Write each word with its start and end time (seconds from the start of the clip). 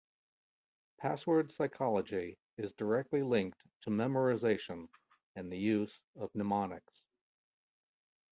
Password 0.97 1.51
Psychology 1.51 2.35
is 2.57 2.73
directly 2.73 3.21
linked 3.21 3.61
to 3.81 3.91
memorization 3.91 4.89
and 5.35 5.51
the 5.51 5.59
use 5.59 5.99
of 6.15 6.33
mnemonics. 6.33 7.03